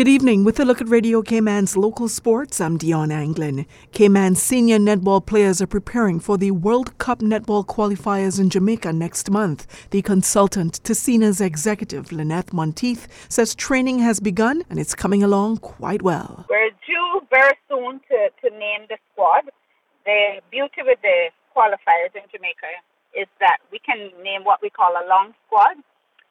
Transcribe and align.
Good 0.00 0.08
evening. 0.08 0.44
With 0.44 0.58
a 0.58 0.64
look 0.64 0.80
at 0.80 0.88
Radio 0.88 1.20
Cayman's 1.20 1.76
local 1.76 2.08
sports, 2.08 2.58
I'm 2.58 2.78
Dion 2.78 3.12
Anglin. 3.12 3.66
Cayman's 3.92 4.42
senior 4.42 4.78
netball 4.78 5.20
players 5.20 5.60
are 5.60 5.66
preparing 5.66 6.20
for 6.20 6.38
the 6.38 6.52
World 6.52 6.96
Cup 6.96 7.18
netball 7.18 7.66
qualifiers 7.66 8.40
in 8.40 8.48
Jamaica 8.48 8.94
next 8.94 9.30
month. 9.30 9.66
The 9.90 10.00
consultant 10.00 10.72
to 10.84 10.94
CINA's 10.94 11.42
executive, 11.42 12.12
Lynette 12.12 12.50
Monteith, 12.50 13.08
says 13.28 13.54
training 13.54 13.98
has 13.98 14.20
begun 14.20 14.62
and 14.70 14.78
it's 14.78 14.94
coming 14.94 15.22
along 15.22 15.58
quite 15.58 16.00
well. 16.00 16.46
We're 16.48 16.70
due 16.86 17.20
very 17.28 17.58
soon 17.68 18.00
to, 18.08 18.30
to 18.40 18.56
name 18.56 18.86
the 18.88 18.96
squad. 19.12 19.50
The 20.06 20.40
beauty 20.50 20.80
with 20.80 21.02
the 21.02 21.28
qualifiers 21.54 22.16
in 22.16 22.22
Jamaica 22.32 22.72
is 23.14 23.26
that 23.40 23.58
we 23.70 23.78
can 23.78 24.10
name 24.24 24.44
what 24.44 24.62
we 24.62 24.70
call 24.70 24.92
a 24.92 25.04
long 25.10 25.34
squad. 25.46 25.76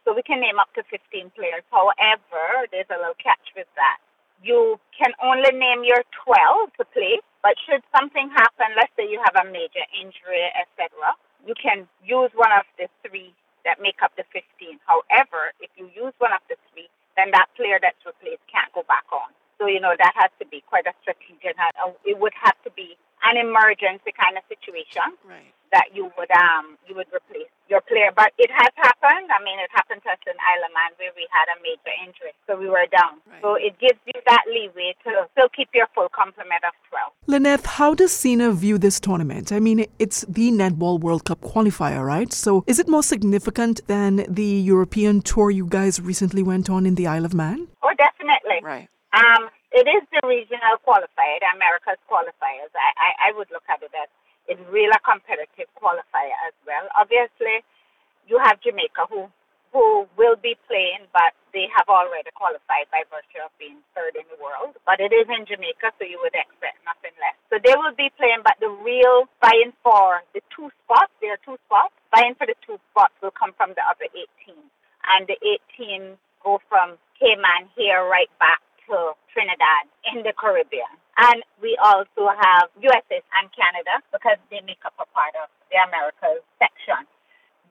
So 0.10 0.18
we 0.18 0.26
can 0.26 0.41
name 0.41 0.57
up 0.57 0.73
to 0.73 0.82
15 0.89 1.38
players. 1.38 1.62
However, 1.70 2.66
there's 2.73 2.89
a 2.89 2.98
little 2.98 3.14
catch 3.21 3.54
with 3.54 3.70
that. 3.78 4.02
You 4.41 4.82
can 4.89 5.14
only 5.21 5.54
name 5.54 5.85
your 5.85 6.02
12 6.26 6.82
to 6.82 6.84
play, 6.98 7.22
but 7.45 7.54
should 7.62 7.85
something 7.94 8.26
happen, 8.34 8.73
let's 8.73 8.90
say 8.98 9.05
you 9.05 9.22
have 9.22 9.38
a 9.38 9.45
major 9.45 9.85
injury, 9.94 10.49
etc., 10.58 11.13
you 11.45 11.54
can 11.54 11.85
use 12.02 12.34
one 12.34 12.49
of 12.49 12.66
the 12.82 12.90
three 13.05 13.38
that 13.70 13.77
make 13.77 14.02
up 14.02 14.09
the 14.18 14.26
15. 14.34 14.82
However, 14.90 15.54
if 15.62 15.70
you 15.77 15.85
use 15.94 16.18
one 16.18 16.34
of 16.34 16.41
the 16.49 16.57
three, 16.73 16.90
then 17.13 17.30
that 17.38 17.54
player 17.54 17.77
that's 17.77 18.02
replaced 18.02 18.41
can't 18.49 18.73
go 18.73 18.82
back 18.90 19.05
on. 19.13 19.30
So, 19.62 19.70
you 19.70 19.77
know, 19.77 19.94
that 19.94 20.18
has 20.18 20.34
to 20.41 20.46
be 20.49 20.66
quite 20.66 20.90
a 20.90 20.98
strategic. 21.05 21.54
It 22.02 22.18
would 22.18 22.34
have 22.34 22.57
to 22.66 22.73
be 22.73 22.98
an 23.30 23.38
emergency 23.38 24.10
kind 24.18 24.41
of 24.41 24.44
situation. 24.49 25.13
Right 25.21 25.54
that 25.71 25.94
you 25.94 26.12
would 26.18 26.32
um 26.32 26.77
you 26.88 26.96
would 26.96 27.07
replace 27.13 27.38
player. 27.99 28.12
But 28.16 28.31
it 28.38 28.52
has 28.52 28.71
happened. 28.76 29.27
I 29.27 29.44
mean, 29.44 29.59
it 29.59 29.70
happened 29.76 30.02
to 30.03 30.09
us 30.09 30.20
in 30.26 30.34
Isle 30.40 30.63
of 30.66 30.73
Man 30.73 30.91
where 30.98 31.12
we 31.16 31.27
had 31.31 31.48
a 31.52 31.57
major 31.62 31.94
injury, 32.05 32.34
so 32.48 32.55
we 32.55 32.70
were 32.70 32.88
down. 32.91 33.20
Right. 33.27 33.41
So 33.41 33.55
it 33.55 33.77
gives 33.80 33.99
you 34.05 34.20
that 34.26 34.44
leeway 34.48 34.95
to 35.03 35.27
still 35.31 35.49
keep 35.49 35.70
your 35.73 35.88
full 35.94 36.09
complement 36.09 36.63
of 36.63 36.73
twelve. 36.90 37.12
Lynette, 37.27 37.65
how 37.65 37.93
does 37.93 38.12
CINA 38.12 38.54
view 38.54 38.77
this 38.77 38.99
tournament? 38.99 39.51
I 39.51 39.59
mean, 39.59 39.85
it's 39.99 40.26
the 40.27 40.51
Netball 40.51 40.99
World 40.99 41.26
Cup 41.26 41.41
qualifier, 41.41 42.05
right? 42.05 42.32
So 42.32 42.63
is 42.68 42.79
it 42.79 42.87
more 42.87 43.04
significant 43.04 43.82
than 43.87 44.26
the 44.27 44.52
European 44.74 45.21
tour 45.21 45.52
you 45.52 45.65
guys 45.65 45.99
recently 45.99 46.43
went 46.43 46.70
on 46.70 46.85
in 46.85 46.96
the 46.96 47.07
Isle 47.07 47.26
of 47.26 47.34
Man? 47.34 47.68
Oh, 47.84 47.93
definitely. 47.98 48.59
Right. 48.63 48.87
Um, 49.13 49.49
it 49.71 49.85
is 49.90 50.04
the 50.13 50.21
regional 50.26 50.77
qualifier, 50.85 51.37
the 51.41 51.49
America's 51.54 52.02
qualifiers. 52.09 52.71
I, 52.74 52.90
I, 52.98 53.09
I 53.29 53.37
would 53.37 53.49
look 53.52 53.63
at 53.70 53.81
it 53.81 53.91
as 53.93 54.09
it's 54.49 54.62
really 54.71 54.90
a 54.90 55.02
competitive 55.05 55.70
qualifier 55.77 56.34
as 56.48 56.54
well. 56.65 56.90
Obviously, 56.98 57.62
you 58.30 58.40
have 58.40 58.62
Jamaica 58.62 59.10
who 59.10 59.27
who 59.74 60.05
will 60.18 60.38
be 60.38 60.58
playing, 60.68 61.05
but 61.13 61.34
they 61.54 61.70
have 61.74 61.88
already 61.90 62.30
qualified 62.34 62.90
by 62.90 63.05
virtue 63.10 63.41
of 63.46 63.54
being 63.62 63.77
third 63.94 64.18
in 64.18 64.25
the 64.34 64.40
world. 64.41 64.78
But 64.86 65.02
it 65.02 65.13
is 65.13 65.30
in 65.30 65.46
Jamaica, 65.46 65.94
so 65.97 66.06
you 66.06 66.18
would 66.22 66.34
expect 66.34 66.81
nothing 66.86 67.13
less. 67.22 67.38
So 67.53 67.62
they 67.62 67.74
will 67.78 67.94
be 67.94 68.09
playing, 68.18 68.41
but 68.46 68.58
the 68.62 68.69
real 68.69 69.30
vying 69.41 69.74
for 69.86 70.25
the 70.34 70.41
two 70.53 70.74
spots, 70.86 71.13
there 71.22 71.38
are 71.38 71.44
two 71.46 71.58
spots, 71.69 71.94
vying 72.13 72.34
for 72.38 72.50
the 72.50 72.58
two 72.66 72.78
spots 72.94 73.13
will 73.22 73.34
come 73.34 73.53
from 73.58 73.74
the 73.78 73.86
other 73.86 74.09
eight 74.18 74.31
teams. 74.46 74.69
And 75.06 75.25
the 75.30 75.38
eight 75.41 75.64
teams 75.78 76.18
go 76.46 76.62
from 76.69 76.97
Cayman 77.18 77.69
here 77.78 78.06
right 78.06 78.31
back 78.41 78.62
to 78.90 79.14
Trinidad 79.34 79.90
in 80.14 80.22
the 80.25 80.34
Caribbean. 80.34 80.91
And 81.18 81.41
we 81.62 81.78
also 81.81 82.30
have 82.31 82.69
USA 82.80 83.22
and 83.41 83.50
Canada 83.53 84.02
because 84.14 84.38
they 84.53 84.62
make 84.66 84.81
up 84.86 84.96
a 85.02 85.08
part 85.14 85.34
of 85.41 85.50
the 85.74 85.78
Americas 85.81 86.46
section. 86.62 87.09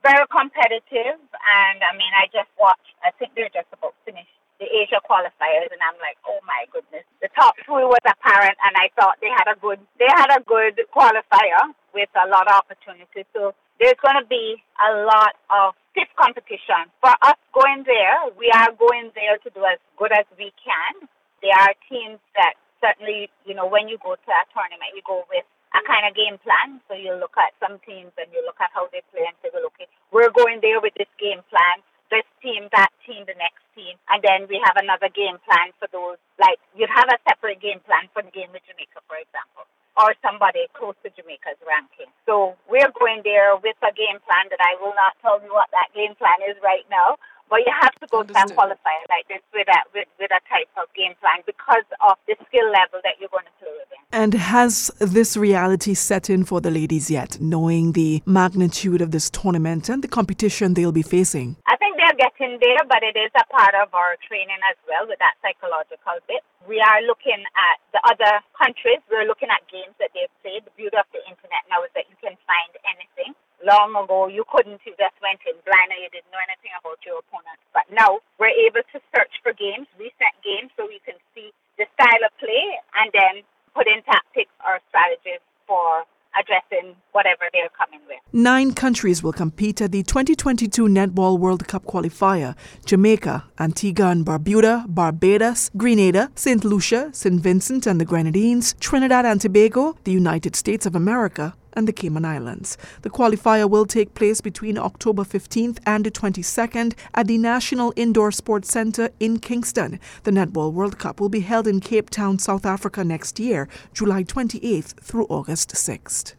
Very 0.02 0.26
competitive, 0.30 1.18
and 1.18 1.78
I 1.82 1.92
mean, 1.98 2.12
I 2.14 2.30
just 2.30 2.48
watched, 2.58 2.94
I 3.02 3.10
think 3.18 3.34
they're 3.34 3.52
just 3.52 3.68
about 3.74 3.94
finished 4.06 4.30
the 4.58 4.66
Asia 4.66 4.98
qualifiers, 5.02 5.70
and 5.70 5.78
I'm 5.82 5.98
like, 6.02 6.18
oh 6.26 6.38
my 6.46 6.66
goodness. 6.74 7.06
The 7.22 7.30
top 7.34 7.54
two 7.62 7.78
was 7.78 8.02
apparent, 8.02 8.58
and 8.66 8.74
I 8.74 8.90
thought 8.98 9.18
they 9.22 9.30
had 9.30 9.46
a 9.46 9.58
good, 9.58 9.78
they 9.98 10.10
had 10.10 10.34
a 10.34 10.42
good 10.42 10.78
qualifier 10.90 11.74
with 11.94 12.10
a 12.18 12.26
lot 12.26 12.50
of 12.50 12.58
opportunities. 12.58 13.26
So 13.34 13.54
there's 13.78 13.98
going 14.02 14.18
to 14.18 14.26
be 14.26 14.58
a 14.82 15.06
lot 15.06 15.38
of 15.50 15.78
stiff 15.94 16.10
competition. 16.18 16.90
For 16.98 17.14
us 17.22 17.38
going 17.54 17.86
there, 17.86 18.34
we 18.34 18.50
are 18.50 18.74
going 18.74 19.14
there 19.14 19.38
to 19.38 19.48
do 19.50 19.62
as 19.62 19.78
good 19.94 20.10
as 20.10 20.26
we 20.34 20.50
can. 20.58 21.06
There 21.42 21.54
are 21.54 21.74
teams 21.86 22.18
that 22.34 22.58
certainly, 22.82 23.30
you 23.46 23.54
know, 23.54 23.66
when 23.66 23.86
you 23.86 23.98
go 24.02 24.18
to 24.18 24.30
a 24.30 24.42
tournament, 24.50 24.90
you 24.94 25.02
go 25.06 25.22
with 25.30 25.46
a 25.74 25.80
kind 25.84 26.04
of 26.08 26.16
game 26.16 26.38
plan. 26.40 26.80
So 26.88 26.94
you 26.96 27.12
look 27.16 27.36
at 27.36 27.52
some 27.60 27.80
teams 27.84 28.12
and 28.16 28.28
you 28.32 28.40
look 28.44 28.56
at 28.60 28.70
how 28.72 28.88
they 28.92 29.02
play 29.12 29.26
and 29.28 29.36
say, 29.42 29.50
well, 29.52 29.66
okay, 29.74 29.88
we're 30.12 30.32
going 30.32 30.60
there 30.64 30.80
with 30.80 30.94
this 30.96 31.10
game 31.20 31.44
plan. 31.52 31.84
This 32.08 32.24
team, 32.40 32.72
that 32.72 32.88
team, 33.04 33.28
the 33.28 33.36
next 33.36 33.60
team, 33.76 34.00
and 34.08 34.24
then 34.24 34.48
we 34.48 34.56
have 34.64 34.80
another 34.80 35.12
game 35.12 35.36
plan 35.44 35.76
for 35.76 35.92
those. 35.92 36.16
Like 36.40 36.56
you'd 36.72 36.88
have 36.88 37.04
a 37.12 37.20
separate 37.28 37.60
game 37.60 37.84
plan 37.84 38.08
for 38.16 38.24
the 38.24 38.32
game 38.32 38.48
with 38.48 38.64
Jamaica, 38.64 39.04
for 39.04 39.20
example, 39.20 39.68
or 39.92 40.16
somebody 40.24 40.72
close 40.72 40.96
to 41.04 41.12
Jamaica's 41.12 41.60
ranking. 41.68 42.08
So 42.24 42.56
we're 42.64 42.88
going 42.96 43.20
there 43.28 43.60
with 43.60 43.76
a 43.84 43.92
game 43.92 44.24
plan 44.24 44.48
that 44.48 44.56
I 44.64 44.80
will 44.80 44.96
not 44.96 45.20
tell 45.20 45.36
you 45.44 45.52
what 45.52 45.68
that 45.76 45.92
game 45.92 46.16
plan 46.16 46.40
is 46.48 46.56
right 46.64 46.88
now, 46.88 47.20
but 47.52 47.60
you 47.68 47.72
have 47.76 47.92
to 48.00 48.08
go 48.08 48.24
Understood. 48.24 48.56
to 48.56 48.56
qualify 48.56 48.96
like 49.12 49.28
this 49.28 49.44
with 49.52 49.68
a 49.68 49.80
with, 49.92 50.08
with 50.16 50.32
a 50.32 50.40
type 50.48 50.72
of 50.80 50.88
game 50.96 51.12
plan 51.20 51.44
because 51.44 51.84
of 52.00 52.16
the 52.24 52.40
skill 52.48 52.72
level 52.72 53.04
that 53.04 53.20
you're 53.20 53.28
going 53.28 53.44
to 53.44 53.56
play 53.60 53.68
with. 53.68 53.97
And 54.08 54.32
has 54.32 54.88
this 55.04 55.36
reality 55.36 55.92
set 55.92 56.32
in 56.32 56.48
for 56.48 56.64
the 56.64 56.72
ladies 56.72 57.12
yet, 57.12 57.36
knowing 57.44 57.92
the 57.92 58.22
magnitude 58.24 59.04
of 59.04 59.12
this 59.12 59.28
tournament 59.28 59.92
and 59.92 60.00
the 60.00 60.08
competition 60.08 60.72
they'll 60.72 60.96
be 60.96 61.04
facing? 61.04 61.60
I 61.68 61.76
think 61.76 62.00
they're 62.00 62.16
getting 62.16 62.56
there, 62.56 62.88
but 62.88 63.04
it 63.04 63.20
is 63.20 63.28
a 63.36 63.44
part 63.52 63.76
of 63.76 63.92
our 63.92 64.16
training 64.24 64.64
as 64.64 64.80
well 64.88 65.04
with 65.04 65.20
that 65.20 65.36
psychological 65.44 66.24
bit. 66.24 66.40
We 66.64 66.80
are 66.80 67.04
looking 67.04 67.36
at 67.36 67.76
the 67.92 68.00
other 68.08 68.40
countries. 68.56 69.04
We're 69.12 69.28
looking 69.28 69.52
at 69.52 69.60
games 69.68 69.92
that 70.00 70.08
they've 70.16 70.32
played. 70.40 70.64
The 70.64 70.72
beauty 70.80 70.96
of 70.96 71.04
the 71.12 71.20
internet 71.28 71.68
now 71.68 71.84
is 71.84 71.92
that 71.92 72.08
you 72.08 72.16
can 72.16 72.40
find 72.48 72.72
anything 72.88 73.36
long 73.66 73.90
ago 73.98 74.30
you 74.30 74.46
couldn't 74.46 74.78
you 74.86 74.94
just 75.02 75.18
went 75.18 75.42
in 75.42 75.58
blind 75.66 75.90
and 75.90 75.98
you 75.98 76.06
didn't 76.14 76.30
know 76.30 76.38
anything 76.46 76.70
about 76.78 76.94
your 77.02 77.18
opponent 77.18 77.58
but 77.74 77.82
now 77.90 78.22
we're 78.38 78.54
able 78.54 78.78
to 78.86 79.02
search 79.10 79.34
for 79.42 79.50
games 79.50 79.90
recent 79.98 80.30
games 80.46 80.70
so 80.78 80.86
we 80.86 81.02
can 81.02 81.18
see 81.34 81.50
the 81.74 81.82
style 81.98 82.22
of 82.22 82.30
play 82.38 82.78
and 83.02 83.10
then 83.10 83.42
put 83.78 83.86
in 83.86 84.02
tactics 84.02 84.50
or 84.66 84.82
strategies 84.90 85.38
for 85.62 86.02
addressing 86.34 86.98
whatever 87.28 87.50
they're 87.52 87.68
coming 87.70 88.00
with. 88.06 88.18
Nine 88.32 88.72
countries 88.72 89.22
will 89.22 89.32
compete 89.32 89.80
at 89.80 89.92
the 89.92 90.02
2022 90.02 90.86
Netball 90.86 91.38
World 91.38 91.66
Cup 91.68 91.84
qualifier 91.84 92.54
Jamaica, 92.86 93.44
Antigua 93.58 94.08
and 94.08 94.24
Barbuda, 94.24 94.86
Barbados, 94.88 95.70
Grenada, 95.76 96.30
St. 96.34 96.64
Lucia, 96.64 97.10
St. 97.12 97.40
Vincent 97.40 97.86
and 97.86 98.00
the 98.00 98.04
Grenadines, 98.04 98.74
Trinidad 98.80 99.26
and 99.26 99.40
Tobago, 99.40 99.96
the 100.04 100.12
United 100.12 100.56
States 100.56 100.86
of 100.86 100.94
America, 100.94 101.54
and 101.74 101.86
the 101.86 101.92
Cayman 101.92 102.24
Islands. 102.24 102.76
The 103.02 103.10
qualifier 103.10 103.68
will 103.68 103.86
take 103.86 104.14
place 104.14 104.40
between 104.40 104.78
October 104.78 105.22
15th 105.22 105.78
and 105.86 106.04
the 106.04 106.10
22nd 106.10 106.94
at 107.14 107.26
the 107.26 107.38
National 107.38 107.92
Indoor 107.94 108.32
Sports 108.32 108.72
Centre 108.72 109.10
in 109.20 109.38
Kingston. 109.38 110.00
The 110.24 110.30
Netball 110.30 110.72
World 110.72 110.98
Cup 110.98 111.20
will 111.20 111.28
be 111.28 111.40
held 111.40 111.68
in 111.68 111.80
Cape 111.80 112.10
Town, 112.10 112.38
South 112.38 112.64
Africa 112.66 113.04
next 113.04 113.38
year, 113.38 113.68
July 113.92 114.24
28th 114.24 115.00
through 115.00 115.26
August 115.26 115.70
6th. 115.70 116.34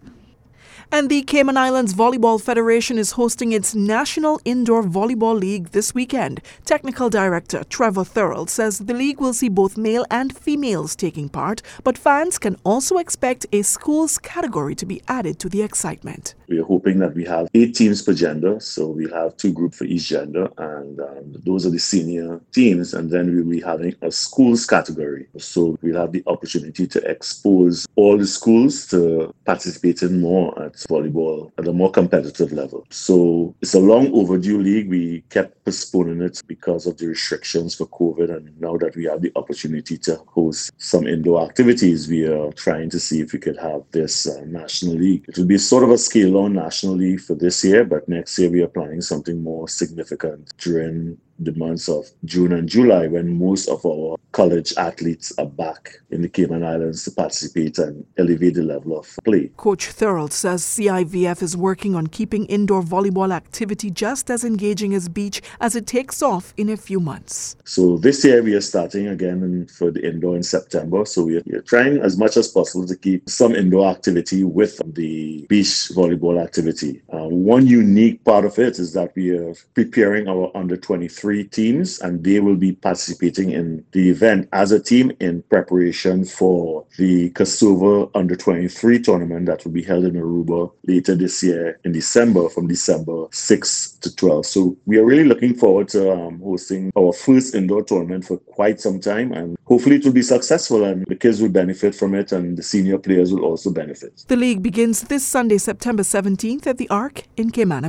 And 0.91 1.09
the 1.09 1.21
Cayman 1.21 1.57
Islands 1.57 1.93
Volleyball 1.93 2.41
Federation 2.41 2.97
is 2.97 3.11
hosting 3.11 3.51
its 3.51 3.75
National 3.75 4.41
Indoor 4.43 4.83
Volleyball 4.83 5.39
League 5.39 5.69
this 5.69 5.93
weekend. 5.93 6.41
Technical 6.65 7.09
Director 7.09 7.63
Trevor 7.65 8.03
Thurl 8.03 8.49
says 8.49 8.79
the 8.79 8.93
league 8.93 9.19
will 9.19 9.33
see 9.33 9.49
both 9.49 9.77
male 9.77 10.05
and 10.09 10.35
females 10.35 10.95
taking 10.95 11.29
part, 11.29 11.61
but 11.83 11.97
fans 11.97 12.39
can 12.39 12.57
also 12.63 12.97
expect 12.97 13.45
a 13.51 13.61
schools 13.61 14.17
category 14.17 14.75
to 14.75 14.85
be 14.85 15.01
added 15.07 15.37
to 15.39 15.49
the 15.49 15.61
excitement. 15.61 16.33
We 16.47 16.59
are 16.59 16.65
hoping 16.65 16.97
that 16.99 17.13
we 17.13 17.25
have 17.25 17.47
eight 17.53 17.75
teams 17.75 18.01
per 18.01 18.13
gender, 18.13 18.59
so 18.59 18.87
we'll 18.87 19.13
have 19.13 19.37
two 19.37 19.53
groups 19.53 19.77
for 19.77 19.83
each 19.83 20.09
gender, 20.09 20.49
and 20.57 20.99
um, 20.99 21.33
those 21.45 21.67
are 21.67 21.69
the 21.69 21.77
senior 21.77 22.41
teams, 22.51 22.95
and 22.95 23.11
then 23.11 23.35
we'll 23.35 23.45
be 23.45 23.61
having 23.61 23.93
a 24.01 24.11
schools 24.11 24.65
category. 24.65 25.27
So 25.37 25.77
we'll 25.83 25.99
have 25.99 26.11
the 26.11 26.23
opportunity 26.25 26.87
to 26.87 26.99
expose 27.09 27.87
all 27.95 28.17
the 28.17 28.25
schools 28.25 28.87
to 28.87 29.33
participating 29.45 30.19
more 30.19 30.68
volleyball 30.89 31.51
at 31.57 31.67
a 31.67 31.73
more 31.73 31.91
competitive 31.91 32.51
level. 32.51 32.85
So 32.89 33.55
it's 33.61 33.73
a 33.73 33.79
long 33.79 34.13
overdue 34.13 34.61
league. 34.61 34.89
We 34.89 35.23
kept 35.29 35.63
postponing 35.65 36.21
it 36.21 36.41
because 36.47 36.85
of 36.85 36.97
the 36.97 37.07
restrictions 37.07 37.75
for 37.75 37.87
COVID, 37.87 38.35
and 38.35 38.59
now 38.59 38.77
that 38.77 38.95
we 38.95 39.05
have 39.05 39.21
the 39.21 39.31
opportunity 39.35 39.97
to 39.99 40.15
host 40.27 40.71
some 40.77 41.07
indoor 41.07 41.45
activities, 41.45 42.07
we 42.07 42.25
are 42.25 42.51
trying 42.53 42.89
to 42.91 42.99
see 42.99 43.21
if 43.21 43.33
we 43.33 43.39
could 43.39 43.57
have 43.57 43.83
this 43.91 44.27
uh, 44.27 44.41
national 44.45 44.95
league. 44.95 45.25
It 45.27 45.37
will 45.37 45.45
be 45.45 45.57
sort 45.57 45.83
of 45.83 45.91
a 45.91 45.97
scale 45.97 46.37
on 46.37 46.53
national 46.53 46.95
league 46.95 47.21
for 47.21 47.35
this 47.35 47.63
year, 47.63 47.85
but 47.85 48.07
next 48.07 48.37
year 48.39 48.49
we 48.49 48.61
are 48.61 48.67
planning 48.67 49.01
something 49.01 49.41
more 49.43 49.67
significant 49.67 50.51
during 50.57 51.17
the 51.39 51.53
months 51.53 51.89
of 51.89 52.05
June 52.25 52.53
and 52.53 52.67
July 52.67 53.07
when 53.07 53.39
most 53.39 53.69
of 53.69 53.85
our 53.85 54.17
college 54.31 54.73
athletes 54.77 55.33
are 55.37 55.45
back 55.45 55.99
in 56.11 56.21
the 56.21 56.29
Cayman 56.29 56.63
Islands 56.63 57.03
to 57.05 57.11
participate 57.11 57.77
and 57.79 58.05
elevate 58.17 58.55
the 58.55 58.63
level 58.63 58.97
of 58.97 59.07
play. 59.23 59.49
Coach 59.57 59.87
Thurl 59.87 60.31
says 60.31 60.63
CIVF 60.63 61.41
is 61.41 61.57
working 61.57 61.95
on 61.95 62.07
keeping 62.07 62.45
indoor 62.45 62.81
volleyball 62.81 63.33
activity 63.33 63.89
just 63.89 64.29
as 64.29 64.43
engaging 64.43 64.93
as 64.93 65.09
beach 65.09 65.41
as 65.59 65.75
it 65.75 65.87
takes 65.87 66.21
off 66.21 66.53
in 66.57 66.69
a 66.69 66.77
few 66.77 66.99
months. 66.99 67.55
So 67.65 67.97
this 67.97 68.23
year 68.23 68.43
we 68.43 68.53
are 68.53 68.61
starting 68.61 69.07
again 69.07 69.67
for 69.67 69.91
the 69.91 70.07
indoor 70.07 70.35
in 70.35 70.43
September. 70.43 71.05
So 71.05 71.23
we 71.23 71.37
are, 71.37 71.61
trying 71.61 71.99
as 71.99 72.17
much 72.17 72.37
as 72.37 72.47
possible 72.47 72.87
to 72.87 72.95
keep 72.95 73.29
some 73.29 73.55
indoor 73.55 73.87
activity 73.87 74.43
with 74.43 74.81
the 74.93 75.45
beach 75.47 75.91
volleyball 75.95 76.41
activity. 76.41 77.01
One 77.29 77.67
unique 77.67 78.23
part 78.23 78.43
of 78.43 78.57
it 78.57 78.79
is 78.79 78.93
that 78.93 79.15
we 79.15 79.29
are 79.37 79.53
preparing 79.75 80.27
our 80.27 80.51
under 80.57 80.75
23 80.75 81.43
teams 81.45 81.99
and 81.99 82.23
they 82.23 82.39
will 82.39 82.55
be 82.55 82.71
participating 82.73 83.51
in 83.51 83.85
the 83.91 84.09
event 84.09 84.49
as 84.51 84.71
a 84.71 84.79
team 84.79 85.11
in 85.19 85.43
preparation 85.43 86.25
for 86.25 86.85
the 86.97 87.29
CAZOVA 87.31 88.09
under 88.15 88.35
23 88.35 88.99
tournament 89.01 89.45
that 89.45 89.63
will 89.63 89.71
be 89.71 89.83
held 89.83 90.05
in 90.05 90.13
Aruba 90.15 90.71
later 90.87 91.13
this 91.13 91.43
year 91.43 91.79
in 91.83 91.91
December 91.91 92.49
from 92.49 92.67
December 92.67 93.27
6 93.31 93.91
to 94.01 94.15
12. 94.15 94.45
So 94.47 94.77
we 94.87 94.97
are 94.97 95.05
really 95.05 95.25
looking 95.25 95.53
forward 95.53 95.87
to 95.89 96.11
um, 96.11 96.39
hosting 96.41 96.91
our 96.97 97.13
first 97.13 97.53
indoor 97.53 97.83
tournament 97.83 98.25
for 98.25 98.37
quite 98.37 98.81
some 98.81 98.99
time 98.99 99.33
and 99.33 99.55
hopefully 99.65 99.97
it 99.97 100.05
will 100.05 100.13
be 100.13 100.23
successful 100.23 100.83
and 100.83 101.05
the 101.05 101.15
kids 101.15 101.41
will 101.41 101.49
benefit 101.49 101.93
from 101.93 102.15
it 102.15 102.31
and 102.31 102.57
the 102.57 102.63
senior 102.63 102.97
players 102.97 103.31
will 103.31 103.45
also 103.45 103.69
benefit. 103.69 104.23
The 104.27 104.35
league 104.35 104.63
begins 104.63 105.03
this 105.03 105.25
Sunday, 105.27 105.59
September 105.59 106.01
17th 106.01 106.65
at 106.65 106.77
the 106.79 106.89
Arc 106.89 107.18
in 107.37 107.51
Cayman 107.51 107.85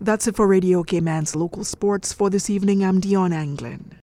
That's 0.00 0.26
it 0.26 0.36
for 0.36 0.46
Radio 0.46 0.82
Cayman's 0.82 1.36
local 1.36 1.64
sports 1.64 2.12
for 2.12 2.30
this 2.30 2.50
evening. 2.50 2.84
I'm 2.84 3.00
Dion 3.00 3.32
Anglin. 3.32 3.92